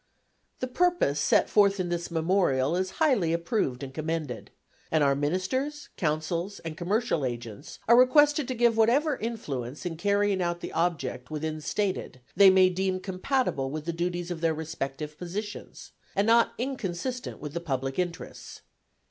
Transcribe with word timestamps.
The 0.61 0.67
purpose 0.67 1.19
set 1.19 1.47
forth 1.47 1.79
in 1.79 1.89
this 1.89 2.09
Memorial 2.09 2.75
is 2.75 2.93
highly 2.97 3.33
approved 3.33 3.83
and 3.83 3.93
commended, 3.93 4.49
and 4.89 5.03
our 5.03 5.13
Ministers, 5.13 5.89
Consuls 5.95 6.57
and 6.61 6.75
commercial 6.75 7.23
agents 7.23 7.77
are 7.87 7.95
requested 7.95 8.47
to 8.47 8.55
give 8.55 8.77
whatever 8.77 9.15
influence 9.17 9.85
in 9.85 9.97
carrying 9.97 10.41
out 10.41 10.59
the 10.59 10.73
object 10.73 11.29
within 11.29 11.61
stated 11.61 12.19
they 12.35 12.49
may 12.49 12.71
deem 12.71 12.99
compatible 12.99 13.69
with 13.69 13.85
the 13.85 13.93
duties 13.93 14.31
of 14.31 14.41
their 14.41 14.55
respective 14.55 15.19
positions, 15.19 15.91
and 16.15 16.25
not 16.25 16.53
inconsistent 16.57 17.39
with 17.39 17.53
the 17.53 17.59
public 17.61 17.99
interests. 17.99 18.61